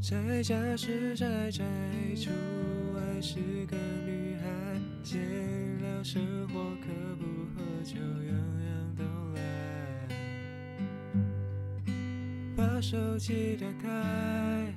[0.00, 1.64] 在家是宅宅，
[2.16, 2.30] 出
[2.94, 4.48] 外是个女孩，
[5.02, 5.20] 闲
[5.80, 7.24] 聊生活可不
[7.54, 8.32] 喝酒，样
[8.64, 9.04] 样都
[9.34, 9.40] 来。
[12.56, 14.72] 把手机打开，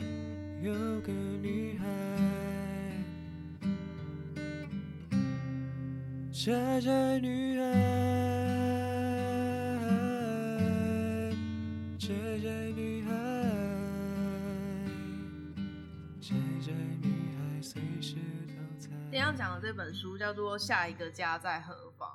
[0.61, 1.85] 有个女孩，
[6.31, 7.61] 宅宅女孩。
[19.11, 22.09] 天要讲的这本书叫做《下一个家在何方》，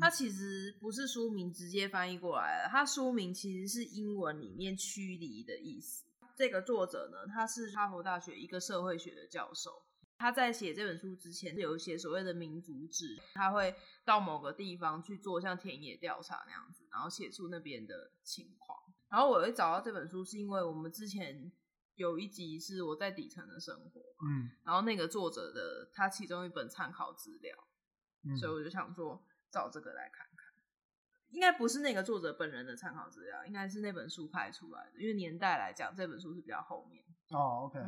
[0.00, 6.06] 它其实不是书名直接翻译过来的，它书名其实是英文里面“驱离”的意思。
[6.34, 9.82] 这个作者呢，他是哈佛大学一个社会学的教授，
[10.16, 13.74] 他在写这本书之前有一些所谓的民族志，他会
[14.06, 18.78] 到某个地方去做像田野调查那样子，然后写出那边的情况。
[19.10, 21.52] 然后我会找到这本书，是因为我们之前。
[22.00, 27.54] 有一集是我在底层的生活，嗯，然后那个作者的他其中一本参考资料，
[28.24, 30.50] 嗯，所以我就想说找这个来看看，
[31.28, 37.04] 应该不是那个作者本人的参考资料，应该是那本书拍出来的，因为年代来讲，这本书是比较后面。
[37.28, 37.78] 哦，OK。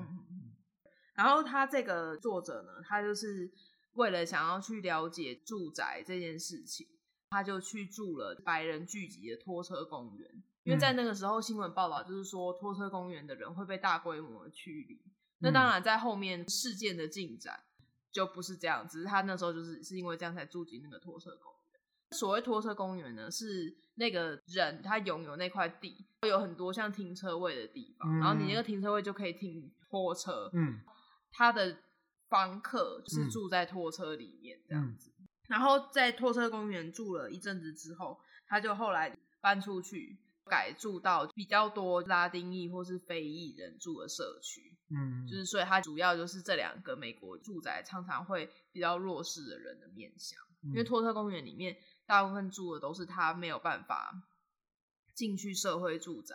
[1.14, 3.50] 然后他这个作者呢，他就是
[3.94, 6.86] 为了想要去了解住宅这件事情，
[7.30, 10.42] 他就去住了白人聚集的拖车公园。
[10.64, 15.00] 因为在那个时候，新闻报道就是说拖车公园的人会被大规模的驱离。
[15.38, 17.64] 那当然，在后面事件的进展
[18.12, 21.80] 就不是这样，只是他那时候就是是因为这样才住进那个拖车公园。
[22.16, 30.48] 所谓拖车公园呢，是那个人他拥有那块地，有很多像停车位的地方，然后你那个停车位就可以停拖车。
[30.52, 30.80] 嗯，
[31.32, 31.76] 他的
[32.28, 35.10] 房客是住在拖车里面这样子。
[35.48, 40.20] 然后在拖车公园住了一阵子之后，他就后来搬出去。
[40.46, 51.76] 改住到比较多拉丁裔或是非裔人住的社区，嗯，就是所以它主要就是这两个美国住宅常常会比较弱势的人的面向，嗯，因为托特公园里面
[52.06, 54.12] 大部分住的都是他没有办法
[55.14, 56.34] 进去社会住宅，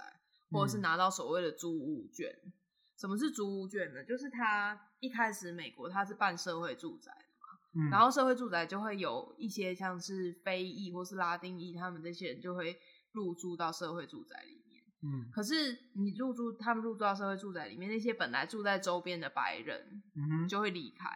[0.51, 2.33] 或者是拿到所谓的租屋券。
[2.45, 2.53] 嗯。
[2.97, 4.03] 什么是租屋券呢？
[4.03, 12.79] 就是他一开始美国他是办社会住宅的嘛，嗯，然后社会住宅就会有一些像是非裔或是拉丁裔，他们这些人就会。
[13.13, 21.09] 入住到社会住宅里面，嗯，可是你入住他们入住到社会住宅里面，那些本来住在周边的白人，嗯，就会离开。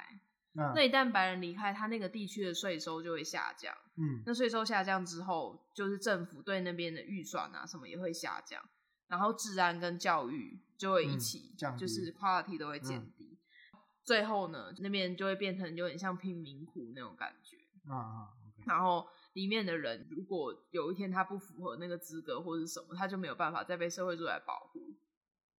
[0.53, 8.61] 嗯，那一旦白人离开，他那个地区的税收就会下降，嗯，那税收下降之后，就是政府对那边的预算啊什么也会下降，
[9.07, 12.13] 然后治安跟教育就会一起，嗯，就是。
[12.13, 13.37] quality 都会减低，
[13.73, 17.57] 嗯，最后呢，那边就会变成有点像贫民窟那种感觉，
[17.87, 19.07] 啊啊，okay，然后。
[19.33, 24.93] 里面的人，如果有一天他不符合那个资格或者什么，他就没有办法再被社会住宅保护，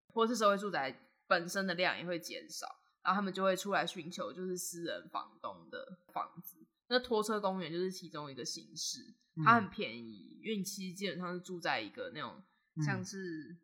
[0.07, 2.67] 或是社会住宅本身的量也会减少，
[3.03, 6.57] 然后他们就会出来寻求就是私人房东的房子。
[6.87, 12.43] 那拖车公园就是其中一个形式，它很便宜，因为你其实基本上是住在一个那种
[12.85, 13.57] 像是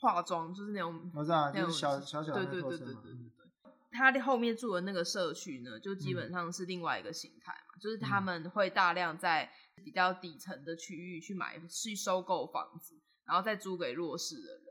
[0.00, 3.41] 化妆，就是那种我知道，就是小小小的对对对对对对对。
[3.92, 9.50] 他后面住的那个社区呢，就基本上是另外一个形态嘛，嗯，就是他们会大量在
[9.84, 14.64] 比较底层的区域去买，去收购房子，然后再租给弱势的人。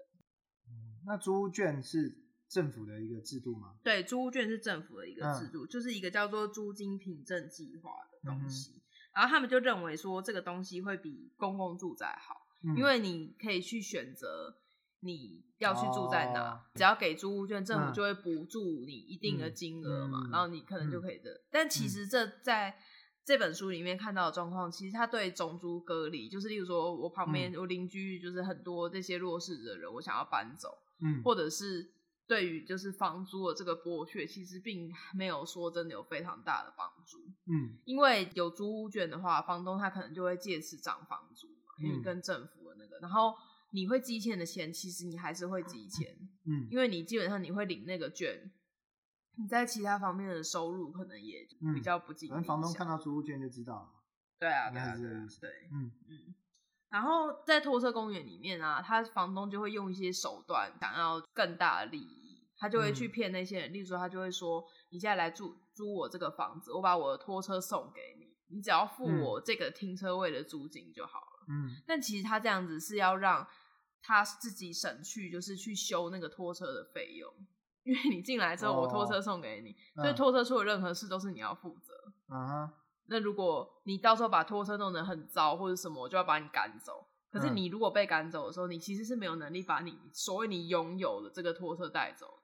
[0.67, 0.73] 嗯，
[1.05, 2.17] 那租屋券是
[2.49, 3.75] 政府的一个制度吗？
[3.83, 8.81] 对，租屋券是政府的一个制度，嗯，就是一个叫做租金凭证计划的东西，嗯。
[9.13, 14.57] 然后他们就认为说，这个东西会比公共住宅好，嗯，因为你可以去选择。
[15.03, 21.31] 你要去住在哪？Oh, 只要给租屋券，政府就会补助你一定的金额嘛，嗯，然后你可能就可以的。
[21.31, 22.77] 嗯，但其实这在
[23.25, 30.69] 这本书里面看到的状况，其实他对种族隔离，就是例如说我旁边我邻居就是很多这些弱势的人，我想要搬走，
[31.01, 31.91] 嗯，或者是
[32.27, 37.17] 对于就是房租的这个剥削，其实并 没有说真的有非常大的帮助，
[37.47, 43.33] 嗯，因为有租屋券的话，房东他可能就会借此涨房租嘛，因为跟政府的那个，然后。
[43.73, 46.15] 你会积欠的钱，其实你还是会积欠，
[46.45, 48.51] 嗯，因为你基本上你会领那个券，
[49.37, 52.27] 你在其他方面的收入可能也比较不济。
[52.27, 53.89] 反正房东看到租屋券就知道了。
[54.37, 56.35] 对啊，对啊，对啊，对，嗯嗯。
[56.89, 73.47] 然后在拖车公园里面啊，他房东就会用一些手段，想要更大的利益，他就会去骗那些人，例如说他就会说：“你现在来住租我这个房子，我把我的拖车送给你，你只要付我这个停车位的租金就好了。”嗯，但其实他这样子是要让。
[74.01, 77.31] 他自己省去，就是去修那个拖车的费用，
[77.83, 81.93] 因为你进来之后，我拖车送给你，哦、所以拖车出了任何事都是你要负责。
[82.35, 82.73] 啊，
[83.05, 87.07] 那如果你到时候把拖车弄得很糟或者什么，我就要把你赶走。
[87.31, 92.39] 可是你如果被赶走的时候，你其实是没有能力把你所谓你拥有的这个拖车带走。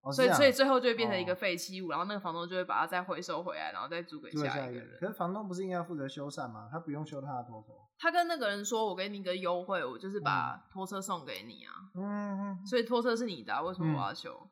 [0.00, 4.98] 哦、所以，所以最后就会变成一个废弃物，哦，然后那个房东就会把它再回收回来，然后再租给下一个人。
[5.00, 6.68] 可是房东不是应该负责修缮吗？
[6.70, 7.72] 他不用修他的拖车。
[7.98, 14.38] 他跟那个人说：“我给你一个优惠，我就是把拖车送给你啊。”嗯，所以拖车是你的，啊，为什么我要修？
[14.42, 14.50] 嗯、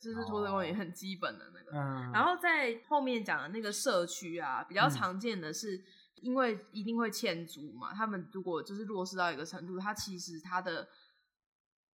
[0.00, 1.78] 这是拖车公园很基本的那个。
[1.78, 2.10] 嗯。
[2.12, 5.84] 然后在后面讲的那个社区啊，比较常见的是，
[6.16, 10.88] 因为一定会欠租嘛，他们如果就是弱势到一个程度，他其实他的。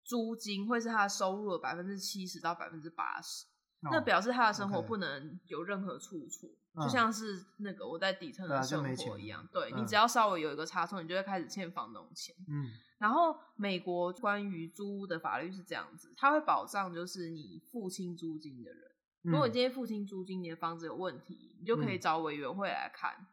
[0.06, 3.46] 租金会是他的收入的百分之七十到百分之八十，
[3.92, 9.44] 那表示他的生活不能有任何处处.就像是那个我在底层的生活一样。
[9.44, 12.36] 嗯、对、嗯、你只要稍微有一个差错，你就会开始欠房东钱。
[12.50, 18.92] 嗯，然后美国关于租屋的法律是这样子，他会保障就是你付清租金的人，
[19.24, 23.28] 嗯、如果你今天付清租金，你的房子有问题，你就可以找委员会来看，嗯、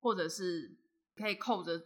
[0.00, 0.76] 或者是
[1.16, 1.82] 可以扣着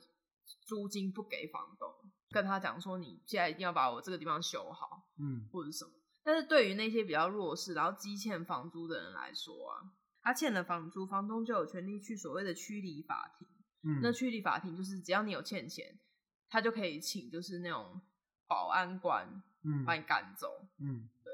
[0.62, 1.88] 租金不给房东。
[2.30, 5.92] 跟他讲说，你现在一定要把我这个地方修好，嗯，或者什么。
[6.26, 13.46] 但是对于那些比较弱势，然后积欠房租的人来说啊，他欠了房租，房东就有权利去所谓的驱离法庭。
[13.84, 16.00] 嗯，那驱离法庭就是只要你有欠钱，
[16.48, 18.00] 他就可以请就是那种
[18.48, 20.66] 保安官，嗯，把你赶走。
[20.80, 21.32] 嗯，对。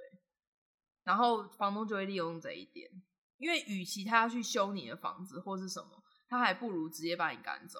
[1.05, 2.91] 然后房东就会利用这一点，
[3.39, 7.79] 因为与其他要去修你的房子或是什么，他还不如直接把你赶走。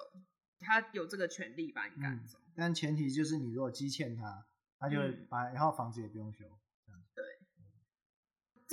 [0.59, 2.39] 他有这个权利把你赶走。
[2.39, 4.47] 嗯但前提就是你如果积欠他，
[4.79, 6.45] 他就会把，然后房子也不用修。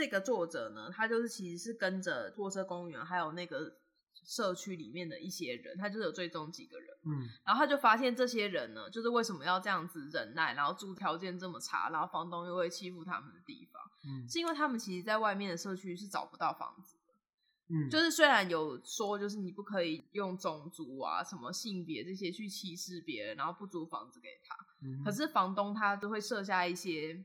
[0.01, 3.77] 对，这个作者呢，他就是其实是跟着货车公园还有那个
[4.25, 16.97] 社区里面的一些人，他就是有追踪几个人，嗯，然后他就发现这些人呢，就是为什么要这样子忍耐，然后住条件这么差，然后房东又会欺负他们的地方，嗯，是因为他们其实在外面的社区是找不到房子。
[17.73, 24.57] 嗯，就是虽然有说，就是你不可以用种族啊、什么性别这些去歧视别人，然后不租房子给他。
[24.83, 27.25] 嗯，可是房东他都会设下一些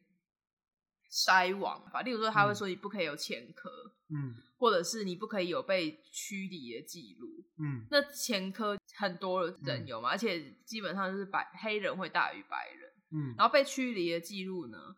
[1.16, 3.70] 筛网吧，例如说他会说你不可以有前科，
[4.10, 14.98] 嗯，或者是你不可以有被驱离的记录，嗯，那前科很多人有嘛，嗯，而且基本上就是白黑人会大于白人，嗯，然后被驱离的记录呢，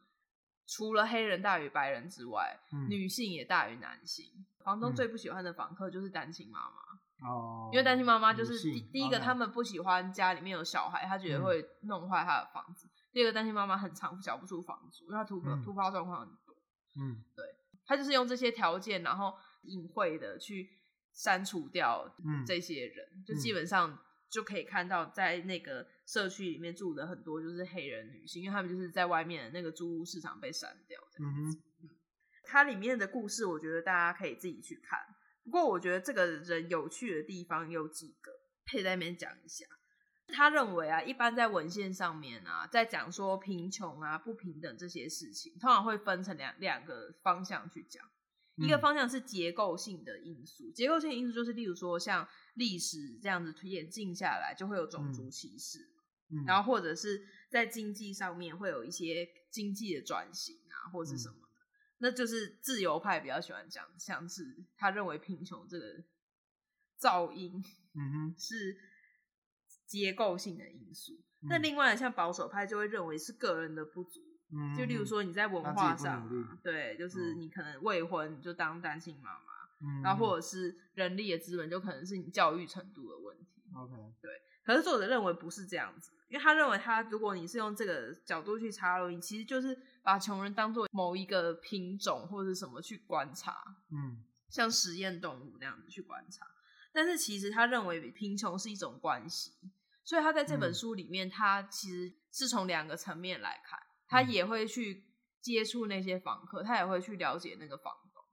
[0.65, 4.25] 除了黑人大于白人之外，嗯，女性也大于男性。
[4.63, 12.87] 房东最不喜欢的房客就是单亲妈妈哦，因为单亲妈妈就是第第一个，他们不喜欢家里面有小孩，他觉得会弄坏他的房子。
[12.87, 16.55] 嗯、第二个，单亲妈妈很常缴不出房租，因为他突突、发状况很多。
[16.99, 17.43] 嗯，对，
[17.85, 19.33] 他就是用这些条件，然后
[19.63, 20.69] 隐晦的去
[21.11, 22.15] 删除掉
[22.45, 23.97] 这些人，嗯、就基本上
[24.29, 31.57] 就可以看到，在那个社区里面住的很多就是黑人女性，因为他们就是在外面的那个租屋市场被删掉这样子。
[31.57, 31.89] 嗯
[32.49, 34.97] 它里面的故事，我觉得大家可以自己去看。
[35.47, 38.31] 不过，我觉得这个人有趣的地方有几个，
[38.69, 39.65] 可以在那边讲一下。
[40.27, 48.03] 他认为啊，一般在文献上面啊，在讲说贫穷啊、不平等这些事情，通常会分成两两个方向去讲。
[48.57, 55.79] 一个方向是结构性的因素，嗯、结构性因素就是，例如说像历史这样子演进下来，就会有种族歧视，
[56.29, 61.46] 嗯，然后或者是在经济上面会有一些经济的转型啊，或者是什么。
[61.97, 66.03] 嗯那就是自由派比较喜欢讲，像是他认为贫穷这个
[66.99, 67.59] 噪音，
[67.95, 68.77] 嗯哼，是
[69.87, 71.13] 结构性的因素。
[71.49, 74.19] 那、嗯、另外像保守派就会认为是个人的不足，
[74.53, 84.31] 嗯，就例如说你在文化上、啊，对，就是你可能未婚就当单亲妈妈，嗯，然后或者是人力的资本就可能是你教育程度的问题，OK，对。
[84.63, 89.75] 可是作者认为不是这样子，因为他认为他如果你是用这个角度去插入，你其实就是。
[90.07, 93.57] 把穷人当做某一个品种或者什么去观察，
[93.91, 96.47] 嗯，像实验动物那样子去观察。
[96.93, 99.51] 但是其实他认为贫穷是一种关系，
[100.05, 105.11] 所以他在这本书里面，他其实是从两个层面来看，他也会去
[105.41, 108.23] 接触那些房客，他也会去了解那个房东，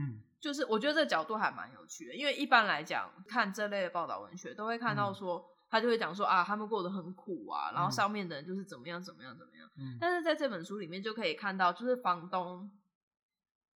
[0.00, 5.44] 嗯，就是我觉得这个角度还蛮有趣的，因为一般来讲看这类的报道文学，都会看到说。
[5.74, 9.68] 他就会讲说啊，他们过得很苦啊，然后上面的人就是怎么样怎么样怎么样。
[9.76, 9.98] 嗯。
[10.00, 12.70] 但是在这本书里面就可以看到，就是房东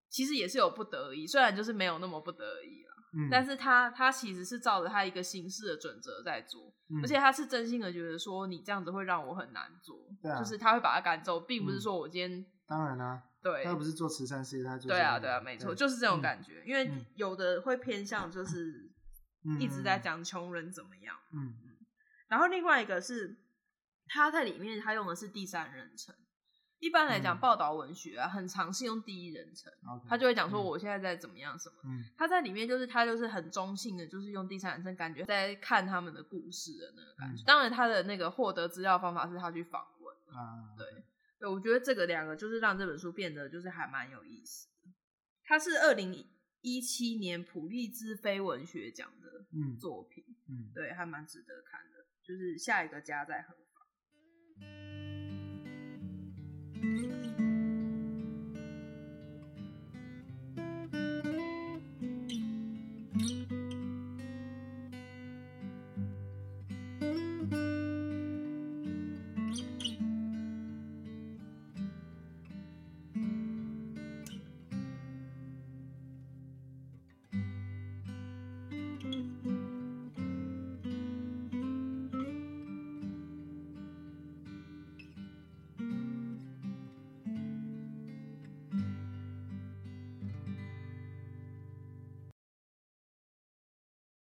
[0.08, 2.94] 其实也是有不得已，虽然就是没有那么不得已了。
[3.14, 3.26] 嗯。
[3.28, 9.98] 但是他他其实是照着他一个行事的准则在做，嗯，而且他是真心的觉得说你这样子会让我很难做。
[10.38, 12.46] 就是他会把他赶走，并不是说我今天。
[12.68, 13.20] 当然啦。
[13.42, 13.64] 对。
[13.64, 14.88] 他又不是做慈善事业，他做。
[14.88, 16.62] 对啊对啊，没错，就是这种感觉。
[16.64, 18.88] 因为有的会偏向就是
[19.58, 21.16] 一直在讲穷人怎么样。
[21.32, 21.54] 嗯。
[22.28, 23.36] 然后另外一个是
[24.06, 26.14] 他在里面，他用的是第三人称，
[26.78, 29.72] 一般来讲，嗯报道文学啊，很常是用第一人称
[30.08, 31.76] 他就会讲说嗯我现在在怎么样什么。
[31.84, 37.42] 嗯他在里面就是他就是很中性的，就是用第三人称，感觉在看他们的故事的那个感觉。
[37.42, 40.36] 嗯当然，他的那个获得资料方法是他去访问。
[40.36, 40.86] 啊，对
[41.38, 44.90] 对，我觉得这个两个就是让这本书变得就是还蛮有意思的。
[45.42, 46.28] 它是二零
[46.60, 51.97] 一七年普利兹非文学奖的嗯作品，嗯对，还蛮值得看的。
[52.28, 53.64] 就是下一个家在何方。